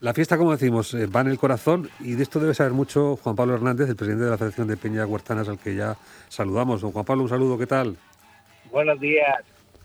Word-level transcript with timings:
La 0.00 0.14
fiesta, 0.14 0.38
como 0.38 0.52
decimos, 0.52 0.94
eh, 0.94 1.06
va 1.06 1.22
en 1.22 1.26
el 1.26 1.38
corazón 1.38 1.90
y 1.98 2.12
de 2.12 2.22
esto 2.22 2.38
debe 2.38 2.54
saber 2.54 2.72
mucho 2.72 3.16
Juan 3.16 3.34
Pablo 3.34 3.54
Hernández, 3.54 3.88
el 3.88 3.96
presidente 3.96 4.24
de 4.26 4.30
la 4.30 4.38
Federación 4.38 4.68
de 4.68 4.76
Peñas 4.76 5.08
Huertanas, 5.08 5.48
al 5.48 5.58
que 5.58 5.74
ya 5.74 5.96
saludamos. 6.28 6.82
Don 6.82 6.92
Juan 6.92 7.04
Pablo, 7.04 7.24
un 7.24 7.28
saludo, 7.28 7.58
¿qué 7.58 7.66
tal? 7.66 7.96
Buenos 8.70 9.00
días. 9.00 9.42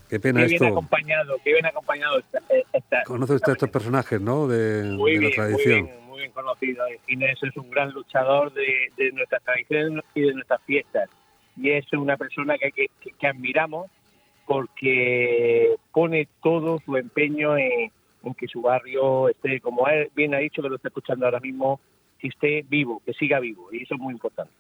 Qué 0.10 0.20
pena 0.20 0.41
qué 0.41 0.54
esto. 0.54 0.65
Bien 0.65 0.73
acompañado, 0.73 1.38
qué 1.44 1.54
bien 1.54 1.65
acompañado 1.65 2.20
esta, 2.20 2.39
esta 2.73 3.04
¿Conoce 3.05 3.34
usted 3.34 3.49
a 3.49 3.54
estos 3.54 3.70
personajes, 3.71 4.21
no? 4.21 4.47
De, 4.47 4.84
muy 4.84 5.13
de 5.13 5.20
bien, 5.20 5.31
la 5.31 5.36
tradición. 5.36 5.81
Muy 5.81 5.89
bien, 5.91 6.08
muy 6.08 6.20
bien 6.20 6.32
conocido. 6.32 6.86
Inés 7.08 7.40
es 7.42 7.58
un 7.58 7.72
gran 7.72 7.90
luchador 7.92 8.54
de, 8.54 8.92
de 8.96 9.12
nuestras 9.14 9.42
tradiciones 9.44 10.04
y 10.14 10.22
de 10.22 10.34
nuestras 10.36 10.62
fiestas. 10.62 11.10
Y 11.58 11.72
es 11.72 11.92
una 11.92 12.18
persona 12.18 12.56
que, 12.60 12.72
que, 12.72 12.88
que 13.20 13.28
admiramos 13.28 13.90
porque 14.46 15.76
pone 15.92 16.27
todo 16.44 16.77
su 16.86 16.98
empeño 16.98 17.58
en, 17.58 17.91
en, 18.23 18.34
que 18.34 18.48
su 18.48 18.62
barrio 18.62 19.30
esté, 19.30 19.59
como 19.59 19.88
él 19.88 20.09
bien 20.16 20.34
ha 20.34 20.39
dicho, 20.39 20.62
que 20.62 20.70
lo 20.70 20.76
está 20.76 20.88
escuchando 20.88 21.26
ahora 21.26 21.39
mismo, 21.39 21.80
que 22.20 22.27
esté 22.29 22.65
vivo, 22.67 23.02
que 23.05 23.13
siga 23.13 23.39
vivo. 23.39 23.70
Y 23.71 23.84
eso 23.84 23.95
es 23.95 23.99
muy 23.99 24.13
importante. 24.13 24.53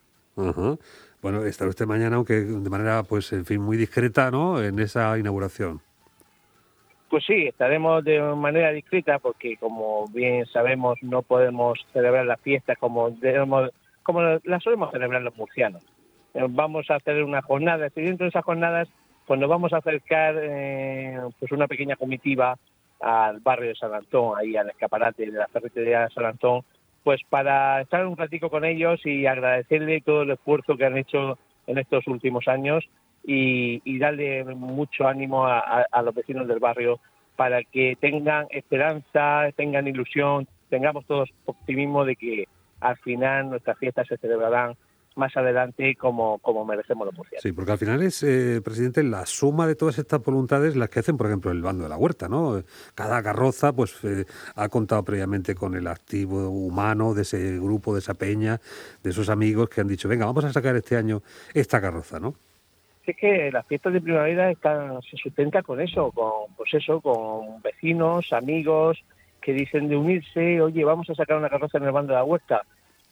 Bueno, 1.21 1.45
estará 1.45 1.69
usted 1.69 1.85
mañana, 1.85 2.15
aunque 2.15 2.33
de 2.33 2.69
manera, 2.69 3.03
pues, 3.03 3.31
en 3.33 3.45
fin, 3.45 3.61
muy 3.61 3.77
discreta, 3.77 4.31
¿no? 4.31 4.61
En 4.61 4.79
esa 4.79 5.17
inauguración. 5.17 5.79
Pues 7.09 7.23
sí, 7.25 7.45
estaremos 7.45 8.03
de 8.03 8.19
manera 8.19 8.71
discreta 8.71 9.19
porque, 9.19 9.55
como 9.57 10.07
bien 10.07 10.47
sabemos, 10.47 10.97
no 11.03 11.21
podemos 11.21 11.79
celebrar 11.93 12.25
las 12.25 12.41
fiestas 12.41 12.77
como 12.79 13.11
debemos, 13.11 13.69
como 14.01 14.21
las 14.21 14.63
solemos 14.63 14.91
celebrar 14.91 15.21
los 15.21 15.37
murcianos. 15.37 15.83
Vamos 16.33 16.89
a 16.89 16.95
hacer 16.95 17.23
una 17.23 17.43
jornada, 17.43 17.89
y 17.95 18.01
dentro 18.01 18.25
de 18.25 18.29
esas 18.29 18.43
jornadas, 18.43 18.89
pues 19.27 19.39
nos 19.39 19.47
vamos 19.47 19.71
a 19.73 19.77
acercar, 19.77 20.35
eh, 20.41 21.19
pues 21.39 21.51
una 21.51 21.67
pequeña 21.67 21.95
comitiva 21.95 22.57
al 23.03 23.39
barrio 23.39 23.69
de 23.69 23.75
San 23.75 23.93
Antón, 23.93 24.37
ahí 24.37 24.55
al 24.55 24.69
escaparate 24.69 25.25
de 25.25 25.37
la 25.37 25.47
ferretería 25.47 26.01
de 26.01 26.09
San 26.09 26.25
Antón, 26.25 26.61
pues 27.03 27.21
para 27.29 27.81
estar 27.81 28.05
un 28.07 28.15
ratico 28.15 28.49
con 28.49 28.63
ellos 28.63 29.05
y 29.05 29.25
agradecerle 29.25 30.01
todo 30.01 30.21
el 30.21 30.31
esfuerzo 30.31 30.77
que 30.77 30.85
han 30.85 30.97
hecho 30.97 31.37
en 31.67 31.77
estos 31.77 32.07
últimos 32.07 32.47
años 32.47 32.87
y, 33.25 33.99
darle 33.99 34.43
mucho 34.43 35.07
ánimo 35.07 35.45
a, 35.45 36.01
los 36.03 36.15
vecinos 36.15 36.47
del 36.47 36.59
barrio 36.59 36.99
para 37.35 37.63
que 37.63 37.97
tengan 37.99 38.47
esperanza, 38.49 39.49
tengan 39.55 39.87
ilusión, 39.87 40.47
tengamos 40.69 41.05
todos 41.05 41.29
optimismo 41.45 42.05
de 42.05 42.15
que 42.15 42.47
al 42.79 42.97
final 42.97 43.49
nuestras 43.49 43.77
fiestas 43.77 44.07
se 44.07 44.17
celebrarán 44.17 44.75
más 45.17 45.35
adelante 45.37 45.95
como, 45.95 46.39
como 46.39 46.65
merecemos 46.65 47.05
los 47.05 47.15
murcianos. 47.15 47.41
Sí, 47.41 47.51
porque 47.51 47.71
al 47.71 47.77
final 47.77 48.01
es, 48.01 48.23
eh, 48.23 48.61
presidente, 48.63 49.03
la 49.03 49.25
suma 49.25 49.67
de 49.67 49.75
todas 49.75 49.97
estas 49.97 50.23
voluntades 50.23 50.75
las 50.75 50.89
que 50.89 50.99
hacen, 50.99 51.17
por 51.17 51.27
ejemplo, 51.27 51.51
el 51.51 51.61
bando 51.61 51.83
de 51.83 51.89
la 51.89 51.97
huerta, 51.97 52.27
¿no? 52.27 52.63
Cada 52.95 53.21
carroza, 53.21 53.73
pues, 53.73 54.03
eh, 54.03 54.25
ha 54.55 54.69
contado 54.69 55.03
previamente 55.03 55.55
con 55.55 55.75
el 55.75 55.87
activo 55.87 56.49
humano 56.49 57.13
de 57.13 57.23
ese 57.23 57.57
grupo, 57.57 57.93
de 57.93 57.99
esa 57.99 58.13
peña, 58.13 58.59
de 59.03 59.09
esos 59.09 59.29
amigos 59.29 59.69
que 59.69 59.81
han 59.81 59.87
dicho, 59.87 60.07
venga, 60.07 60.25
vamos 60.25 60.45
a 60.45 60.53
sacar 60.53 60.75
este 60.75 60.95
año 60.95 61.21
esta 61.53 61.81
carroza, 61.81 62.19
¿no? 62.19 62.35
es 63.05 63.17
que 63.17 63.51
las 63.51 63.67
fiestas 63.67 63.91
de 63.91 63.99
primavera 63.99 64.49
están, 64.49 65.01
se 65.01 65.17
sustenta 65.17 65.61
con 65.61 65.81
eso, 65.81 66.11
con 66.11 66.53
pues 66.55 66.73
eso, 66.73 67.01
con 67.01 67.61
vecinos, 67.61 68.31
amigos 68.31 69.03
que 69.41 69.53
dicen 69.53 69.89
de 69.89 69.97
unirse, 69.97 70.61
oye, 70.61 70.83
vamos 70.85 71.09
a 71.09 71.15
sacar 71.15 71.37
una 71.37 71.49
carroza 71.49 71.77
en 71.77 71.83
el 71.83 71.91
bando 71.91 72.13
de 72.13 72.19
la 72.19 72.23
huerta, 72.23 72.63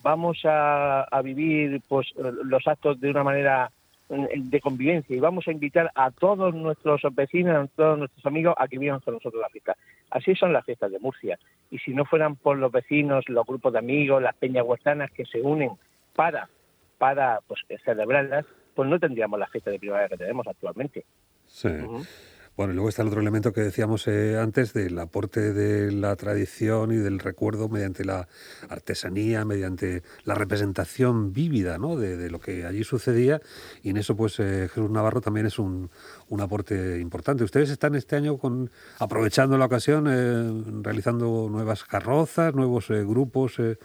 vamos 0.01 0.39
a, 0.45 1.03
a 1.03 1.21
vivir 1.21 1.81
pues 1.87 2.13
los 2.15 2.67
actos 2.67 2.99
de 2.99 3.09
una 3.09 3.23
manera 3.23 3.71
de 4.11 4.59
convivencia 4.59 5.15
y 5.15 5.19
vamos 5.19 5.47
a 5.47 5.51
invitar 5.51 5.89
a 5.95 6.11
todos 6.11 6.53
nuestros 6.53 7.01
vecinos, 7.15 7.55
a 7.55 7.67
todos 7.67 7.97
nuestros 7.97 8.25
amigos 8.25 8.55
a 8.57 8.67
que 8.67 8.77
vivan 8.77 8.99
con 8.99 9.13
nosotros 9.13 9.41
la 9.41 9.49
fiesta. 9.49 9.77
Así 10.09 10.35
son 10.35 10.51
las 10.51 10.65
fiestas 10.65 10.91
de 10.91 10.99
Murcia. 10.99 11.39
Y 11.69 11.79
si 11.79 11.93
no 11.93 12.03
fueran 12.03 12.35
por 12.35 12.57
los 12.57 12.71
vecinos, 12.71 13.23
los 13.29 13.45
grupos 13.45 13.71
de 13.71 13.79
amigos, 13.79 14.21
las 14.21 14.35
peñas 14.35 14.65
huertanas 14.65 15.11
que 15.11 15.25
se 15.25 15.41
unen 15.41 15.71
para, 16.13 16.49
para 16.97 17.39
pues, 17.47 17.61
celebrarlas, 17.85 18.45
pues 18.75 18.89
no 18.89 18.99
tendríamos 18.99 19.39
la 19.39 19.47
fiesta 19.47 19.71
de 19.71 19.79
primavera 19.79 20.09
que 20.09 20.17
tenemos 20.17 20.45
actualmente. 20.45 21.05
Sí. 21.47 21.69
Uh 21.69 21.99
-huh. 21.99 22.07
Bueno, 22.57 22.73
y 22.73 22.75
luego 22.75 22.89
está 22.89 23.01
el 23.01 23.07
otro 23.07 23.21
elemento 23.21 23.53
que 23.53 23.61
decíamos 23.61 24.07
eh, 24.07 24.37
antes 24.37 24.73
del 24.73 24.99
aporte 24.99 25.53
de 25.53 25.91
la 25.91 26.15
tradición 26.15 26.91
y 26.91 26.97
del 26.97 27.19
recuerdo 27.19 27.69
mediante 27.69 28.03
la 28.03 28.27
artesanía, 28.69 29.45
mediante 29.45 30.03
la 30.25 30.35
representación 30.35 31.33
vívida 31.33 31.77
de, 31.79 32.29
lo 32.29 32.39
que 32.39 32.65
allí 32.65 32.83
sucedía. 32.83 33.41
Y 33.81 33.89
en 33.89 33.97
eso, 33.97 34.15
pues, 34.15 34.39
eh, 34.39 34.67
Jesús 34.69 34.91
Navarro 34.91 35.21
también 35.21 35.45
es 35.45 35.59
un, 35.59 35.89
un, 36.29 36.41
aporte 36.41 36.99
importante. 36.99 37.43
Ustedes 37.43 37.69
están 37.69 37.95
este 37.95 38.15
año 38.15 38.37
con, 38.37 38.69
aprovechando 38.99 39.57
la 39.57 39.65
ocasión, 39.65 40.07
eh, 40.09 40.81
realizando 40.81 41.47
nuevas 41.49 41.83
carrozas, 41.83 42.53
nuevos 42.53 42.89
eh, 42.89 43.03
grupos 43.03 43.59
eh, 43.59 43.77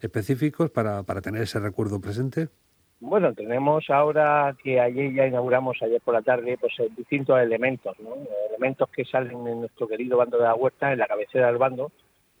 específicos 0.00 0.70
para, 0.70 1.02
para 1.02 1.20
tener 1.20 1.42
ese 1.42 1.58
recuerdo 1.58 2.00
presente. 2.00 2.48
Bueno, 3.04 3.34
tenemos 3.34 3.90
ahora 3.90 4.54
que 4.62 4.78
ayer 4.80 5.12
ya 5.12 5.26
inauguramos, 5.26 5.76
ayer 5.82 6.00
por 6.00 6.14
la 6.14 6.22
tarde, 6.22 6.56
pues 6.56 6.72
distintos 6.96 7.36
elementos, 7.40 7.98
¿no? 7.98 8.14
Elementos 8.48 8.88
que 8.90 9.04
salen 9.04 9.44
en 9.48 9.58
nuestro 9.62 9.88
querido 9.88 10.18
bando 10.18 10.38
de 10.38 10.44
la 10.44 10.54
huerta, 10.54 10.92
en 10.92 11.00
la 11.00 11.08
cabecera 11.08 11.48
del 11.48 11.58
bando, 11.58 11.90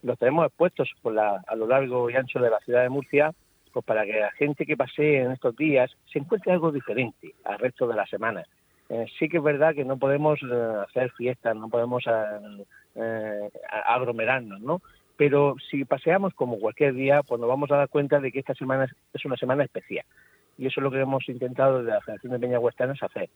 los 0.04 0.16
tenemos 0.20 0.46
expuestos 0.46 0.88
por 1.02 1.14
la, 1.14 1.42
a 1.48 1.56
lo 1.56 1.66
largo 1.66 2.08
y 2.08 2.14
ancho 2.14 2.38
de 2.38 2.48
la 2.48 2.60
ciudad 2.60 2.82
de 2.82 2.90
Murcia, 2.90 3.32
pues 3.72 3.84
para 3.84 4.04
que 4.04 4.20
la 4.20 4.30
gente 4.30 4.64
que 4.64 4.76
pase 4.76 5.22
en 5.22 5.32
estos 5.32 5.56
días 5.56 5.90
se 6.12 6.20
encuentre 6.20 6.52
algo 6.52 6.70
diferente 6.70 7.34
al 7.42 7.58
resto 7.58 7.88
de 7.88 7.96
la 7.96 8.06
semana. 8.06 8.44
Eh, 8.88 9.06
sí 9.18 9.28
que 9.28 9.38
es 9.38 9.42
verdad 9.42 9.74
que 9.74 9.84
no 9.84 9.96
podemos 9.96 10.38
eh, 10.44 10.74
hacer 10.86 11.10
fiestas, 11.10 11.56
no 11.56 11.70
podemos 11.70 12.04
eh, 12.06 13.50
aglomerarnos, 13.84 14.60
¿no? 14.60 14.80
Pero 15.16 15.56
si 15.68 15.84
paseamos 15.84 16.34
como 16.34 16.60
cualquier 16.60 16.94
día, 16.94 17.24
pues 17.24 17.40
nos 17.40 17.48
vamos 17.48 17.68
a 17.72 17.78
dar 17.78 17.88
cuenta 17.88 18.20
de 18.20 18.30
que 18.30 18.38
esta 18.38 18.54
semana 18.54 18.86
es 19.12 19.24
una 19.24 19.36
semana 19.36 19.64
especial 19.64 20.04
y 20.58 20.66
eso 20.66 20.80
es 20.80 20.84
lo 20.84 20.90
que 20.90 21.00
hemos 21.00 21.28
intentado 21.28 21.78
desde 21.78 21.92
la 21.92 22.00
Federación 22.00 22.32
de 22.32 22.38
Peñas 22.38 22.60
Huertanas 22.60 23.02
hacer. 23.02 23.30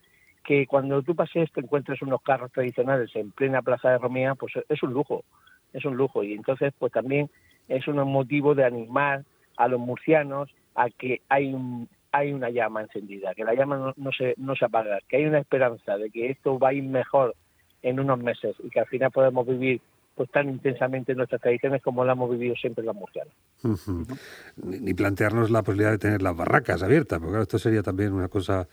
Que 0.45 0.67
cuando 0.67 1.03
tú 1.03 1.15
pases 1.15 1.51
te 1.53 1.61
encuentres 1.61 2.03
unos 2.03 2.23
carros 2.23 2.53
tradicionales 2.53 3.15
en 3.17 3.33
plena 3.33 3.63
plaza 3.63 3.91
de 3.91 3.99
Romea, 3.99 4.35
pues 4.35 4.53
es 4.69 4.83
un 4.83 4.93
lujo, 4.93 5.25
es 5.73 5.85
un 5.85 5.97
lujo. 5.97 6.23
Y 6.23 6.35
entonces, 6.35 6.73
pues 6.79 6.93
también 6.93 7.31
es 7.69 7.89
un 7.89 7.97
motivo 7.97 8.55
de 8.55 8.65
animar 8.65 9.25
a 9.57 9.69
los 9.69 9.81
murcianos 9.81 10.51
a 10.75 10.91
que 10.91 11.23
hay 11.29 11.53
un, 11.53 11.89
hay 12.13 12.33
una 12.33 12.51
llama 12.51 12.83
encendida, 12.83 13.35
que 13.35 13.45
la 13.45 13.55
llama 13.55 13.77
no, 13.77 13.95
no, 13.97 14.13
se, 14.13 14.35
no 14.37 14.55
se 14.55 14.65
apaga, 14.65 14.99
que 15.09 15.17
hay 15.17 15.27
una 15.27 15.39
esperanza 15.39 15.97
de 15.99 16.11
que 16.11 16.31
esto 16.31 16.59
va 16.59 16.69
a 16.69 16.73
ir 16.75 16.85
mejor 16.85 17.35
en 17.83 18.01
unos 18.01 18.19
meses 18.19 18.57
y 18.63 18.71
que 18.71 18.81
al 18.81 18.87
final 18.87 19.11
podemos 19.11 19.47
vivir 19.47 19.81
pues 20.17 20.31
tan 20.31 20.49
intensamente 20.49 21.15
nuestras 21.15 21.41
tradiciones 21.43 21.83
como 21.83 22.05
la 22.05 22.13
hemos 22.13 22.31
vivido 22.31 22.57
siempre 22.57 22.83
los 22.83 22.97
murcianos. 22.97 23.35
Uh 23.63 23.69
-huh. 23.69 24.19
ni, 24.57 24.95
plantearnos 24.95 25.51
la 25.51 25.63
posibilidad 25.63 25.91
de 25.93 25.99
tener 25.99 26.23
las 26.23 26.35
barracas 26.35 26.83
abiertas, 26.83 27.19
porque 27.19 27.33
claro, 27.33 27.43
esto 27.43 27.59
sería 27.59 27.83
también 27.83 28.13
una 28.15 28.29
cosa 28.29 28.67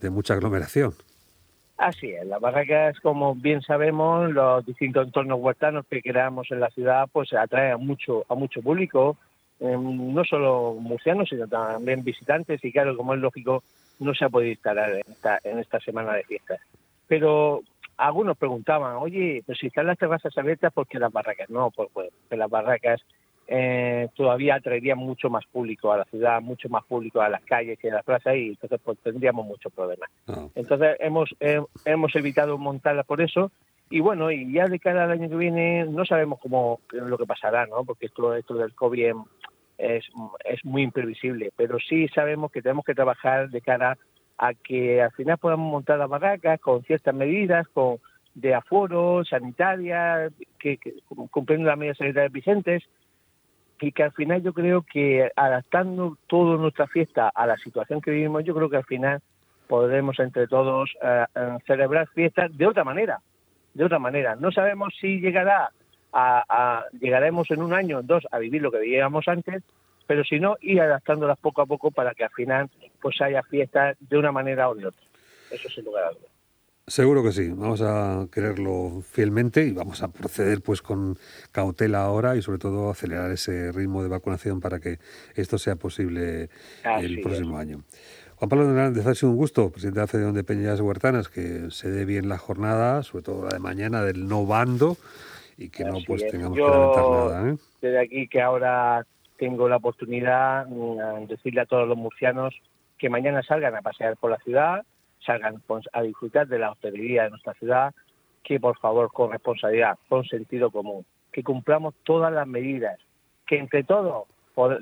de 0.00 0.10
mucha 0.10 0.34
aglomeración. 0.34 0.94
Así 1.76 2.10
es, 2.10 2.26
las 2.26 2.40
barracas, 2.40 2.98
como 3.00 3.34
bien 3.34 3.60
sabemos, 3.60 4.32
los 4.32 4.64
distintos 4.64 5.06
entornos 5.06 5.38
huertanos 5.38 5.86
que 5.88 6.02
creamos 6.02 6.50
en 6.50 6.60
la 6.60 6.70
ciudad, 6.70 7.06
pues 7.12 7.32
atraen 7.34 7.72
a 7.72 7.76
mucho, 7.76 8.24
a 8.28 8.34
mucho 8.34 8.62
público, 8.62 9.16
eh, 9.60 9.76
no 9.78 10.24
solo 10.24 10.74
murcianos, 10.74 11.28
sino 11.28 11.46
también 11.46 12.02
visitantes, 12.02 12.64
y 12.64 12.72
claro, 12.72 12.96
como 12.96 13.14
es 13.14 13.20
lógico, 13.20 13.62
no 14.00 14.14
se 14.14 14.24
ha 14.24 14.30
podido 14.30 14.52
instalar 14.52 14.90
en 14.90 15.12
esta, 15.12 15.38
en 15.44 15.58
esta 15.58 15.78
semana 15.80 16.14
de 16.14 16.24
fiestas. 16.24 16.60
Pero 17.06 17.62
algunos 17.98 18.38
preguntaban, 18.38 18.96
oye, 18.96 19.42
pues 19.44 19.58
si 19.58 19.66
están 19.66 19.86
las 19.86 19.98
terrazas 19.98 20.36
abiertas, 20.38 20.72
¿por 20.72 20.86
qué 20.86 20.98
las 20.98 21.12
barracas? 21.12 21.50
No, 21.50 21.70
pues, 21.70 21.88
pues 21.92 22.10
las 22.30 22.48
barracas 22.48 23.02
eh, 23.50 24.08
todavía 24.14 24.56
atraerían 24.56 24.98
mucho 24.98 25.30
más 25.30 25.44
público 25.46 25.90
a 25.90 25.98
la 25.98 26.04
ciudad, 26.04 26.40
mucho 26.40 26.68
más 26.68 26.84
público 26.84 27.20
a 27.20 27.28
las 27.28 27.42
calles 27.42 27.78
y 27.82 27.88
a 27.88 27.94
las 27.94 28.04
plazas 28.04 28.36
y 28.36 28.48
entonces 28.50 28.78
pues 28.84 28.98
tendríamos 28.98 29.46
muchos 29.46 29.72
problemas. 29.72 30.10
Oh. 30.26 30.50
Entonces 30.54 30.96
hemos, 31.00 31.34
eh, 31.40 31.60
hemos 31.84 32.14
evitado 32.14 32.56
montarlas 32.58 33.06
por 33.06 33.20
eso 33.20 33.50
y 33.90 34.00
bueno, 34.00 34.30
y 34.30 34.52
ya 34.52 34.66
de 34.66 34.78
cara 34.78 35.04
al 35.04 35.12
año 35.12 35.30
que 35.30 35.36
viene 35.36 35.86
no 35.86 36.04
sabemos 36.04 36.38
cómo 36.40 36.80
lo 36.92 37.16
que 37.16 37.24
pasará, 37.24 37.66
¿no? 37.66 37.84
Porque 37.84 38.06
esto, 38.06 38.34
esto 38.34 38.54
del 38.54 38.74
COVID 38.74 39.14
es, 39.78 40.04
es 40.44 40.64
muy 40.64 40.82
imprevisible, 40.82 41.50
pero 41.56 41.78
sí 41.78 42.06
sabemos 42.08 42.52
que 42.52 42.60
tenemos 42.60 42.84
que 42.84 42.94
trabajar 42.94 43.48
de 43.48 43.62
cara 43.62 43.96
a 44.38 44.54
que 44.54 45.02
al 45.02 45.10
final 45.12 45.36
podamos 45.38 45.70
montar 45.70 45.98
las 45.98 46.08
barracas 46.08 46.60
con 46.60 46.82
ciertas 46.84 47.14
medidas, 47.14 47.66
con 47.68 47.98
de 48.34 48.54
aforo, 48.54 49.24
sanitaria, 49.24 50.30
que, 50.60 50.76
que 50.78 50.94
cumpliendo 51.30 51.66
las 51.66 51.76
medidas 51.76 51.98
sanitarias 51.98 52.32
vigentes, 52.32 52.84
y 53.80 53.92
que 53.92 54.04
al 54.04 54.12
final 54.12 54.42
yo 54.42 54.52
creo 54.52 54.82
que 54.82 55.30
adaptando 55.34 56.16
toda 56.26 56.56
nuestra 56.56 56.86
fiesta 56.86 57.28
a 57.34 57.46
la 57.46 57.56
situación 57.56 58.00
que 58.00 58.12
vivimos, 58.12 58.44
yo 58.44 58.54
creo 58.54 58.70
que 58.70 58.76
al 58.76 58.84
final 58.84 59.20
podremos 59.66 60.18
entre 60.18 60.46
todos 60.46 60.90
uh, 61.02 61.58
celebrar 61.66 62.08
fiestas 62.08 62.56
de 62.56 62.66
otra 62.66 62.84
manera, 62.84 63.20
de 63.74 63.84
otra 63.84 63.98
manera. 63.98 64.36
No 64.36 64.50
sabemos 64.50 64.94
si 65.00 65.20
llegará 65.20 65.70
a, 66.12 66.44
a 66.48 66.84
llegaremos 67.00 67.50
en 67.50 67.62
un 67.62 67.72
año 67.72 67.98
o 67.98 68.02
dos 68.02 68.26
a 68.30 68.38
vivir 68.38 68.62
lo 68.62 68.70
que 68.70 68.80
vivíamos 68.80 69.28
antes, 69.28 69.62
pero 70.08 70.24
si 70.24 70.40
no, 70.40 70.56
ir 70.62 70.80
adaptándolas 70.80 71.38
poco 71.38 71.60
a 71.60 71.66
poco 71.66 71.90
para 71.90 72.14
que 72.14 72.24
al 72.24 72.30
final 72.30 72.70
pues 73.00 73.20
haya 73.20 73.42
fiestas 73.42 73.96
de 74.00 74.16
una 74.16 74.32
manera 74.32 74.70
o 74.70 74.74
de 74.74 74.86
otra. 74.86 75.02
Eso 75.50 75.68
sin 75.68 75.84
lugar 75.84 76.04
a 76.04 76.10
dudas. 76.10 76.32
Seguro 76.86 77.22
que 77.22 77.32
sí, 77.32 77.50
vamos 77.50 77.82
a 77.82 78.26
quererlo 78.32 79.02
fielmente 79.02 79.66
y 79.66 79.72
vamos 79.72 80.02
a 80.02 80.08
proceder 80.08 80.62
pues 80.62 80.80
con 80.80 81.18
cautela 81.52 82.02
ahora 82.02 82.36
y 82.36 82.40
sobre 82.40 82.58
todo 82.58 82.88
acelerar 82.88 83.30
ese 83.30 83.70
ritmo 83.70 84.02
de 84.02 84.08
vacunación 84.08 84.62
para 84.62 84.80
que 84.80 84.98
esto 85.34 85.58
sea 85.58 85.76
posible 85.76 86.48
el 86.84 87.20
próximo 87.20 87.58
año. 87.58 87.82
Juan 88.36 88.48
Pablo 88.48 88.64
Hernández, 88.70 89.06
ha 89.06 89.14
sido 89.14 89.32
un 89.32 89.36
gusto, 89.36 89.70
presidente 89.70 90.00
de 90.00 90.04
la 90.04 90.06
Federación 90.06 90.34
de 90.36 90.44
Peñas 90.44 90.80
Huertanas, 90.80 91.28
que 91.28 91.70
se 91.70 91.90
dé 91.90 92.06
bien 92.06 92.30
la 92.30 92.38
jornada, 92.38 93.02
sobre 93.02 93.24
todo 93.24 93.42
la 93.42 93.50
de 93.50 93.58
mañana 93.58 94.02
del 94.02 94.26
no 94.26 94.46
bando 94.46 94.96
y 95.58 95.68
que 95.68 95.84
no 95.84 95.98
pues 96.06 96.26
tengamos 96.26 96.56
que 96.56 96.64
lamentar 96.64 97.10
nada. 97.10 97.50
¿eh? 97.50 97.56
Desde 97.82 98.00
aquí 98.00 98.28
que 98.28 98.40
ahora 98.40 99.04
tengo 99.38 99.68
la 99.68 99.76
oportunidad 99.76 100.66
de 100.66 100.74
mm, 100.74 101.26
decirle 101.26 101.62
a 101.62 101.66
todos 101.66 101.88
los 101.88 101.96
murcianos 101.96 102.54
que 102.98 103.08
mañana 103.08 103.42
salgan 103.42 103.76
a 103.76 103.82
pasear 103.82 104.16
por 104.16 104.30
la 104.30 104.38
ciudad, 104.38 104.84
salgan 105.24 105.62
a 105.92 106.02
disfrutar 106.02 106.48
de 106.48 106.58
la 106.58 106.72
hostelería 106.72 107.24
de 107.24 107.30
nuestra 107.30 107.54
ciudad, 107.54 107.94
que 108.42 108.58
por 108.60 108.78
favor 108.78 109.10
con 109.12 109.30
responsabilidad, 109.30 109.98
con 110.08 110.24
sentido 110.24 110.70
común, 110.70 111.04
que 111.32 111.42
cumplamos 111.42 111.94
todas 112.02 112.32
las 112.32 112.46
medidas, 112.46 112.98
que 113.46 113.58
entre 113.58 113.84
todos 113.84 114.26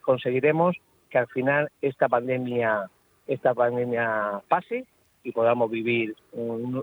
conseguiremos 0.03 0.77
que 1.11 1.19
al 1.19 1.27
final 1.29 1.71
esta 1.83 2.09
pandemia, 2.09 2.89
esta 3.27 3.55
pandemia 3.55 4.41
pase 4.49 4.87
y 5.23 5.33
podamos 5.33 5.71
vivir 5.71 6.17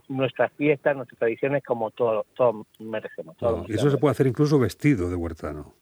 nuestras 0.10 0.52
fiestas, 0.54 0.96
nuestras 0.96 1.18
tradiciones 1.18 1.64
como 1.64 1.90
todos 1.92 2.26
merecemos. 2.80 3.36
y 3.68 3.74
eso 3.74 3.90
se 3.90 3.98
puede 3.98 4.12
hacer 4.12 4.28
incluso 4.28 4.60
vestido 4.60 5.10
de 5.10 5.16
huertano. 5.16 5.74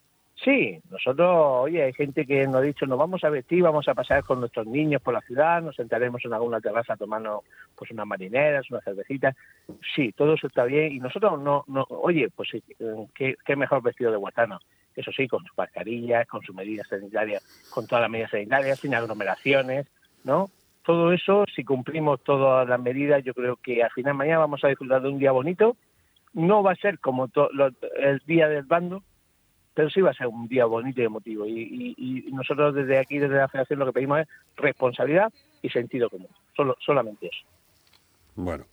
Sí, 0.44 0.80
nosotros, 0.90 1.30
oye, 1.30 1.84
hay 1.84 1.94
gente 1.94 2.26
que 2.26 2.48
nos 2.48 2.56
ha 2.56 2.62
dicho, 2.62 2.88
nos 2.88 2.98
vamos 2.98 3.24
a 3.24 3.30
vestir, 3.30 3.62
vamos 3.62 3.88
a 3.88 3.94
pasar 3.94 4.24
con 4.24 4.40
nuestros 4.40 4.66
niños 4.66 5.00
por 5.02 5.14
la 5.14 5.22
ciudad, 5.22 5.62
nos 5.62 5.76
sentaremos 5.76 6.26
en 6.26 6.34
alguna 6.34 6.60
terraza 6.60 6.94
a 6.94 6.98
tomarnos 6.98 7.42
pues 7.76 7.92
unas 7.92 8.08
marineras, 8.08 8.70
unas 8.72 8.84
cervecitas. 8.84 9.36
Sí, 9.96 10.12
todo 10.14 10.34
eso 10.34 10.48
está 10.48 10.64
bien 10.64 10.94
y 10.94 11.00
nosotros 11.00 11.40
no, 11.40 11.64
no 11.68 11.86
oye, 11.90 12.30
pues 12.36 12.50
qué, 13.14 13.36
qué 13.46 13.56
mejor 13.56 13.84
vestido 13.84 14.10
de 14.10 14.18
guatano. 14.18 14.60
Eso 14.96 15.12
sí, 15.12 15.28
con 15.28 15.44
sus 15.46 15.56
mascarillas, 15.56 16.28
con 16.28 16.42
sus 16.42 16.56
medidas 16.56 16.88
sanitarias, 16.88 17.44
con 17.70 17.86
todas 17.86 18.02
las 18.02 18.12
medidas 18.12 18.32
sanitarias, 18.32 18.80
sin 18.80 18.96
aglomeraciones, 18.96 19.88
¿no? 20.24 20.50
Todo 20.84 21.14
eso, 21.14 21.46
si 21.56 21.64
cumplimos 21.64 22.24
todas 22.24 22.68
las 22.68 22.80
medidas, 22.80 23.24
yo 23.24 23.36
creo 23.36 23.58
que 23.58 23.84
al 23.84 23.92
final 23.92 24.16
mañana 24.16 24.40
vamos 24.40 24.64
a 24.64 24.68
disfrutar 24.68 25.04
de 25.04 25.10
un 25.10 25.20
día 25.20 25.32
bonito. 25.32 25.78
No 26.34 26.64
va 26.64 26.72
a 26.72 26.76
ser 26.76 26.98
como 27.00 27.30
el 28.00 28.22
día 28.26 28.48
del 28.48 28.64
bando, 28.64 29.04
pero 29.74 29.90
sí 29.90 30.02
va 30.02 30.12
a 30.12 30.14
ser 30.14 30.28
un 30.28 30.48
día 30.48 30.66
bonito 30.66 31.02
y 31.02 31.06
emotivo. 31.06 31.46
Y, 31.46 32.28
nosotros 32.32 32.74
desde 32.76 32.98
aquí, 32.98 33.20
desde 33.20 33.36
la 33.36 33.48
Federación, 33.48 33.80
lo 33.80 33.86
que 33.86 33.94
pedimos 33.94 34.22
es 34.22 34.28
responsabilidad 34.58 35.32
y 35.62 35.70
sentido 35.70 36.10
común. 36.10 36.30
Solo, 36.56 36.76
solamente 36.80 37.28
eso. 37.28 37.46
Bueno, 38.36 38.66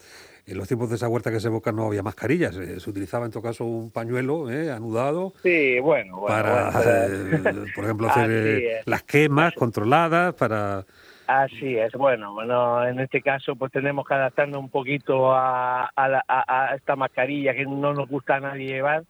en 0.47 0.57
los 0.57 0.67
tiempos 0.67 0.89
de 0.89 0.97
esa 0.97 1.09
huerta 1.09 1.31
que 1.31 1.41
se 1.41 1.49
evoca 1.49 1.73
no 1.73 1.87
había 1.87 2.03
mascarillas, 2.03 2.57
eh, 2.57 2.81
se 2.81 2.91
utilizaba 2.91 3.27
en 3.27 3.33
todo 3.33 3.43
caso 3.43 3.65
un 3.65 3.91
pañuelo 3.91 4.51
eh, 4.51 4.71
anudado. 4.71 5.35
Sí, 5.43 5.79
bueno, 5.81 6.25
para, 6.27 6.71
eh, 6.71 7.43
por 7.75 7.85
ejemplo, 7.85 8.09
hacer 8.09 8.83
las 8.87 9.03
quemas 9.03 9.55
controladas, 9.55 10.35
para... 10.35 10.85
Así 11.27 11.77
es, 11.77 11.93
bueno, 11.93 12.33
bueno, 12.33 12.87
en 12.87 13.01
este 13.01 13.21
caso 13.21 13.55
pues 13.55 13.71
tenemos 13.71 14.09
que 14.09 14.15
adaptarnos 14.15 14.59
un 14.61 14.71
poquito 14.71 15.31
a, 15.35 15.91
a 15.95 16.75
esta 16.75 16.97
mascarilla 16.97 17.53
que 17.53 17.67
no 17.67 17.93
nos 17.93 18.09
gusta 18.09 18.37
a 18.37 18.41
nadie 18.41 18.69
llevar, 18.69 19.05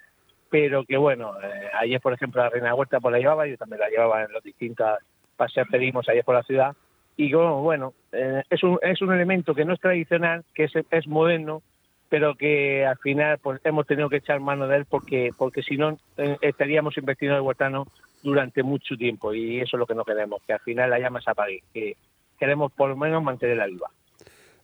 pero 0.50 0.84
que 0.84 0.96
bueno, 0.96 1.34
eh, 1.42 1.68
ayer 1.80 2.00
por 2.00 2.12
ejemplo 2.12 2.42
la 2.42 2.50
Reina 2.50 2.74
Huerta 2.74 3.00
pues 3.00 3.12
la 3.12 3.18
llevaba, 3.18 3.46
yo 3.46 3.56
también 3.56 3.80
la 3.80 3.88
llevaba 3.88 4.24
en 4.24 4.32
los 4.32 4.42
distintos 4.42 4.98
paseos 5.36 5.68
que 5.70 5.78
dimos 5.78 6.08
ayer 6.08 6.24
por 6.24 6.34
la 6.34 6.42
ciudad, 6.42 6.74
y 7.16 7.32
bueno, 7.32 7.62
bueno 7.62 7.94
eh, 8.12 8.42
es, 8.48 8.62
un, 8.62 8.78
es 8.82 9.02
un 9.02 9.12
elemento 9.12 9.54
que 9.54 9.64
no 9.64 9.74
es 9.74 9.80
tradicional, 9.80 10.44
que 10.54 10.64
es, 10.64 10.72
es 10.90 11.06
moderno, 11.06 11.62
pero 12.08 12.34
que 12.34 12.86
al 12.86 12.96
final 12.98 13.38
pues 13.38 13.60
hemos 13.64 13.86
tenido 13.86 14.08
que 14.08 14.16
echar 14.16 14.40
mano 14.40 14.66
de 14.66 14.78
él 14.78 14.86
porque 14.86 15.30
porque 15.36 15.62
si 15.62 15.76
no 15.76 15.98
eh, 16.16 16.36
estaríamos 16.40 16.96
invirtiendo 16.96 17.34
en 17.34 17.42
el 17.42 17.46
huertano 17.46 17.86
durante 18.22 18.62
mucho 18.62 18.96
tiempo 18.96 19.34
y 19.34 19.60
eso 19.60 19.76
es 19.76 19.78
lo 19.78 19.86
que 19.86 19.94
no 19.94 20.04
queremos, 20.04 20.40
que 20.46 20.54
al 20.54 20.60
final 20.60 20.90
la 20.90 20.98
llama 20.98 21.20
se 21.20 21.30
apague, 21.30 21.62
que 21.72 21.96
queremos 22.38 22.72
por 22.72 22.88
lo 22.88 22.96
menos 22.96 23.22
mantenerla 23.22 23.66
viva. 23.66 23.90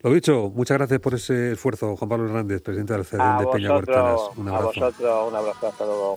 Lo 0.05 0.13
dicho, 0.13 0.53
muchas 0.55 0.77
gracias 0.77 1.01
por 1.01 1.15
ese 1.15 1.53
esfuerzo, 1.53 1.97
Juan 1.97 2.09
Pablo 2.11 2.27
Hernández, 2.27 2.61
presidente 2.61 2.93
de 2.93 2.99
la 2.99 3.05
Federación 3.05 3.39
de 3.39 3.47
Peña 3.53 3.75
Huertanas. 3.75 4.21
Un 4.37 4.49
abrazo. 4.49 4.67
A 4.67 4.89
vosotros, 4.89 5.29
un 5.29 5.35
abrazo, 5.35 5.67
hasta 5.67 5.85
luego. 5.87 6.13